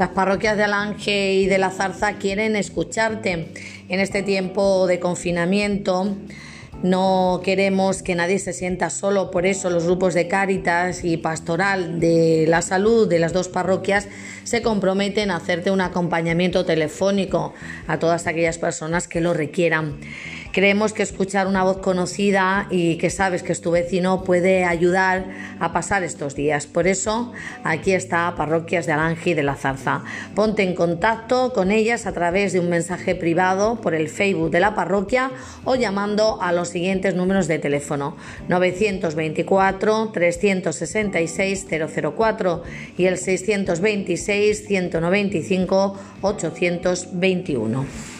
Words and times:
Las 0.00 0.08
parroquias 0.08 0.56
de 0.56 0.64
Alange 0.64 1.34
y 1.34 1.46
de 1.46 1.58
la 1.58 1.68
Zarza 1.68 2.14
quieren 2.14 2.56
escucharte 2.56 3.52
en 3.90 4.00
este 4.00 4.22
tiempo 4.22 4.86
de 4.86 4.98
confinamiento. 4.98 6.16
No 6.82 7.42
queremos 7.44 8.02
que 8.02 8.14
nadie 8.14 8.38
se 8.38 8.54
sienta 8.54 8.88
solo, 8.88 9.30
por 9.30 9.44
eso 9.44 9.68
los 9.68 9.84
grupos 9.84 10.14
de 10.14 10.26
Cáritas 10.26 11.04
y 11.04 11.18
Pastoral 11.18 12.00
de 12.00 12.46
la 12.48 12.62
Salud 12.62 13.06
de 13.10 13.18
las 13.18 13.34
dos 13.34 13.48
parroquias 13.48 14.08
se 14.44 14.62
comprometen 14.62 15.30
a 15.30 15.36
hacerte 15.36 15.70
un 15.70 15.82
acompañamiento 15.82 16.64
telefónico 16.64 17.52
a 17.86 17.98
todas 17.98 18.26
aquellas 18.26 18.56
personas 18.56 19.06
que 19.06 19.20
lo 19.20 19.34
requieran. 19.34 19.98
Creemos 20.52 20.92
que 20.92 21.04
escuchar 21.04 21.46
una 21.46 21.62
voz 21.62 21.78
conocida 21.78 22.66
y 22.70 22.96
que 22.96 23.08
sabes 23.08 23.44
que 23.44 23.52
es 23.52 23.60
tu 23.60 23.70
vecino 23.70 24.24
puede 24.24 24.64
ayudar 24.64 25.26
a 25.60 25.72
pasar 25.72 26.02
estos 26.02 26.34
días. 26.34 26.66
Por 26.66 26.88
eso 26.88 27.32
aquí 27.62 27.92
está 27.92 28.34
Parroquias 28.36 28.84
de 28.86 28.92
Alange 28.92 29.30
y 29.30 29.34
de 29.34 29.44
la 29.44 29.54
Zarza. 29.54 30.02
Ponte 30.34 30.64
en 30.64 30.74
contacto 30.74 31.52
con 31.52 31.70
ellas 31.70 32.04
a 32.06 32.12
través 32.12 32.52
de 32.52 32.58
un 32.58 32.68
mensaje 32.68 33.14
privado 33.14 33.80
por 33.80 33.94
el 33.94 34.08
Facebook 34.08 34.50
de 34.50 34.58
la 34.58 34.74
parroquia 34.74 35.30
o 35.64 35.76
llamando 35.76 36.42
a 36.42 36.50
los 36.50 36.70
siguientes 36.70 37.14
números 37.14 37.46
de 37.46 37.60
teléfono 37.60 38.16
924 38.48 40.10
366 40.12 41.66
004 42.16 42.62
y 42.98 43.04
el 43.04 43.18
626 43.18 44.66
195 44.66 45.96
821. 46.22 48.19